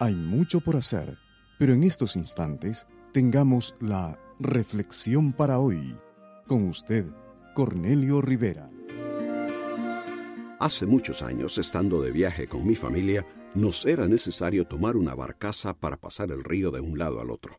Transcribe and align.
Hay 0.00 0.14
mucho 0.14 0.60
por 0.60 0.76
hacer, 0.76 1.18
pero 1.58 1.72
en 1.72 1.82
estos 1.82 2.14
instantes 2.14 2.86
tengamos 3.12 3.74
la 3.80 4.16
reflexión 4.38 5.32
para 5.32 5.58
hoy. 5.58 5.96
Con 6.46 6.68
usted, 6.68 7.06
Cornelio 7.52 8.20
Rivera. 8.20 8.70
Hace 10.60 10.86
muchos 10.86 11.22
años, 11.22 11.58
estando 11.58 12.00
de 12.00 12.12
viaje 12.12 12.46
con 12.46 12.64
mi 12.64 12.76
familia, 12.76 13.26
nos 13.56 13.86
era 13.86 14.06
necesario 14.06 14.68
tomar 14.68 14.96
una 14.96 15.16
barcaza 15.16 15.74
para 15.74 15.96
pasar 15.96 16.30
el 16.30 16.44
río 16.44 16.70
de 16.70 16.78
un 16.78 16.96
lado 16.96 17.20
al 17.20 17.32
otro. 17.32 17.58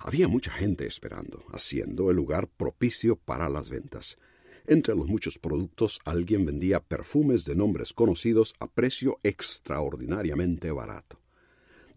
Había 0.00 0.26
mucha 0.26 0.50
gente 0.50 0.84
esperando, 0.84 1.44
haciendo 1.52 2.10
el 2.10 2.16
lugar 2.16 2.48
propicio 2.48 3.14
para 3.14 3.48
las 3.48 3.70
ventas. 3.70 4.18
Entre 4.66 4.96
los 4.96 5.06
muchos 5.06 5.38
productos, 5.38 6.00
alguien 6.04 6.44
vendía 6.44 6.80
perfumes 6.80 7.44
de 7.44 7.54
nombres 7.54 7.92
conocidos 7.92 8.54
a 8.58 8.66
precio 8.66 9.20
extraordinariamente 9.22 10.72
barato 10.72 11.20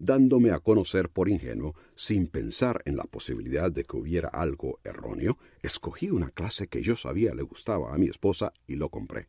dándome 0.02 0.50
a 0.50 0.58
conocer 0.58 1.08
por 1.10 1.28
ingenuo, 1.28 1.76
sin 1.94 2.26
pensar 2.26 2.82
en 2.86 2.96
la 2.96 3.04
posibilidad 3.04 3.70
de 3.70 3.84
que 3.84 3.96
hubiera 3.96 4.28
algo 4.28 4.80
erróneo, 4.82 5.38
escogí 5.62 6.10
una 6.10 6.30
clase 6.30 6.66
que 6.66 6.82
yo 6.82 6.96
sabía 6.96 7.34
le 7.34 7.42
gustaba 7.42 7.94
a 7.94 7.98
mi 7.98 8.08
esposa 8.08 8.52
y 8.66 8.74
lo 8.74 8.88
compré. 8.88 9.28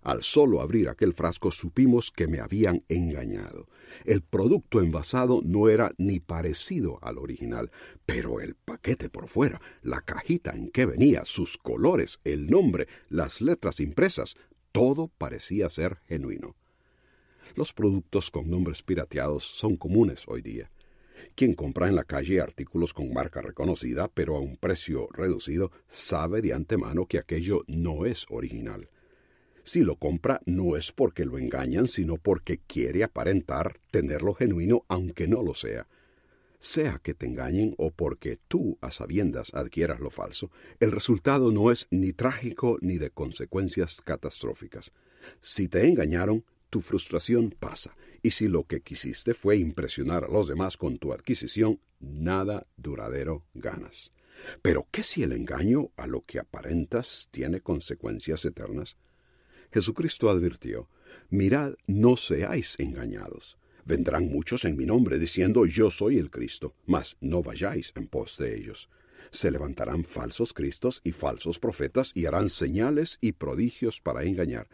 Al 0.00 0.22
solo 0.22 0.60
abrir 0.60 0.88
aquel 0.88 1.12
frasco 1.12 1.50
supimos 1.50 2.12
que 2.12 2.28
me 2.28 2.38
habían 2.38 2.84
engañado. 2.88 3.66
El 4.04 4.22
producto 4.22 4.80
envasado 4.80 5.40
no 5.44 5.68
era 5.68 5.92
ni 5.98 6.20
parecido 6.20 7.00
al 7.02 7.18
original, 7.18 7.72
pero 8.06 8.38
el 8.38 8.54
paquete 8.54 9.10
por 9.10 9.26
fuera, 9.26 9.60
la 9.82 10.02
cajita 10.02 10.52
en 10.52 10.70
que 10.70 10.86
venía, 10.86 11.24
sus 11.24 11.58
colores, 11.58 12.20
el 12.22 12.46
nombre, 12.46 12.86
las 13.08 13.40
letras 13.40 13.80
impresas, 13.80 14.36
todo 14.70 15.08
parecía 15.18 15.68
ser 15.68 15.98
genuino. 16.06 16.54
Los 17.54 17.72
productos 17.72 18.30
con 18.30 18.50
nombres 18.50 18.82
pirateados 18.82 19.44
son 19.44 19.76
comunes 19.76 20.24
hoy 20.26 20.42
día. 20.42 20.70
Quien 21.34 21.54
compra 21.54 21.88
en 21.88 21.96
la 21.96 22.04
calle 22.04 22.40
artículos 22.40 22.92
con 22.92 23.12
marca 23.12 23.40
reconocida, 23.40 24.08
pero 24.08 24.36
a 24.36 24.40
un 24.40 24.56
precio 24.56 25.08
reducido, 25.12 25.70
sabe 25.88 26.42
de 26.42 26.52
antemano 26.52 27.06
que 27.06 27.18
aquello 27.18 27.64
no 27.66 28.06
es 28.06 28.26
original. 28.30 28.88
Si 29.64 29.82
lo 29.82 29.96
compra 29.96 30.40
no 30.46 30.76
es 30.76 30.92
porque 30.92 31.24
lo 31.24 31.36
engañan, 31.36 31.88
sino 31.88 32.16
porque 32.16 32.58
quiere 32.58 33.04
aparentar 33.04 33.80
tenerlo 33.90 34.34
genuino 34.34 34.84
aunque 34.88 35.28
no 35.28 35.42
lo 35.42 35.54
sea. 35.54 35.86
Sea 36.58 37.00
que 37.02 37.14
te 37.14 37.26
engañen 37.26 37.74
o 37.76 37.90
porque 37.90 38.38
tú 38.48 38.78
a 38.80 38.90
sabiendas 38.90 39.54
adquieras 39.54 40.00
lo 40.00 40.10
falso, 40.10 40.50
el 40.80 40.90
resultado 40.90 41.52
no 41.52 41.70
es 41.70 41.86
ni 41.90 42.12
trágico 42.12 42.78
ni 42.80 42.98
de 42.98 43.10
consecuencias 43.10 44.00
catastróficas. 44.00 44.92
Si 45.40 45.68
te 45.68 45.86
engañaron, 45.86 46.44
tu 46.70 46.80
frustración 46.80 47.54
pasa, 47.58 47.96
y 48.22 48.30
si 48.30 48.48
lo 48.48 48.64
que 48.64 48.80
quisiste 48.80 49.34
fue 49.34 49.56
impresionar 49.56 50.24
a 50.24 50.28
los 50.28 50.48
demás 50.48 50.76
con 50.76 50.98
tu 50.98 51.12
adquisición, 51.12 51.80
nada 52.00 52.66
duradero 52.76 53.44
ganas. 53.54 54.12
Pero 54.62 54.86
¿qué 54.90 55.02
si 55.02 55.22
el 55.22 55.32
engaño 55.32 55.90
a 55.96 56.06
lo 56.06 56.24
que 56.24 56.38
aparentas 56.38 57.28
tiene 57.30 57.60
consecuencias 57.60 58.44
eternas? 58.44 58.96
Jesucristo 59.72 60.30
advirtió, 60.30 60.88
Mirad, 61.30 61.74
no 61.86 62.16
seáis 62.16 62.76
engañados. 62.78 63.58
Vendrán 63.84 64.28
muchos 64.28 64.64
en 64.64 64.76
mi 64.76 64.84
nombre 64.84 65.18
diciendo 65.18 65.64
yo 65.66 65.90
soy 65.90 66.18
el 66.18 66.30
Cristo, 66.30 66.74
mas 66.86 67.16
no 67.20 67.42
vayáis 67.42 67.92
en 67.96 68.06
pos 68.06 68.36
de 68.38 68.54
ellos. 68.54 68.90
Se 69.30 69.50
levantarán 69.50 70.04
falsos 70.04 70.52
Cristos 70.52 71.00
y 71.04 71.12
falsos 71.12 71.58
profetas 71.58 72.12
y 72.14 72.26
harán 72.26 72.48
señales 72.48 73.18
y 73.20 73.32
prodigios 73.32 74.00
para 74.00 74.24
engañar 74.24 74.68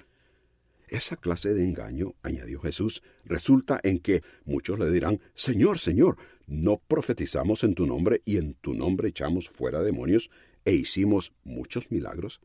esa 0.94 1.16
clase 1.16 1.54
de 1.54 1.64
engaño, 1.64 2.14
añadió 2.22 2.60
Jesús, 2.60 3.02
resulta 3.24 3.80
en 3.82 3.98
que 3.98 4.22
muchos 4.44 4.78
le 4.78 4.90
dirán, 4.90 5.20
Señor, 5.34 5.78
Señor, 5.78 6.16
¿no 6.46 6.78
profetizamos 6.78 7.64
en 7.64 7.74
tu 7.74 7.86
nombre 7.86 8.22
y 8.24 8.36
en 8.36 8.54
tu 8.54 8.74
nombre 8.74 9.08
echamos 9.08 9.48
fuera 9.48 9.82
demonios 9.82 10.30
e 10.64 10.72
hicimos 10.72 11.32
muchos 11.44 11.90
milagros? 11.90 12.40